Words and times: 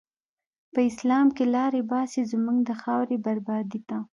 په 0.73 0.79
اسلام 0.89 1.27
کی 1.35 1.45
لاری 1.55 1.81
باسی، 1.91 2.21
زموږ 2.31 2.57
د 2.65 2.71
خاوری 2.81 3.17
بربادی 3.25 3.79
ته 3.89 3.97